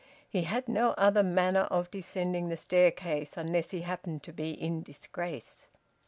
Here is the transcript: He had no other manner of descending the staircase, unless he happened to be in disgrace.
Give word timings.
He 0.27 0.45
had 0.45 0.67
no 0.67 0.93
other 0.93 1.21
manner 1.21 1.65
of 1.69 1.91
descending 1.91 2.49
the 2.49 2.57
staircase, 2.57 3.37
unless 3.37 3.69
he 3.69 3.81
happened 3.81 4.23
to 4.23 4.33
be 4.33 4.49
in 4.49 4.81
disgrace. 4.81 5.67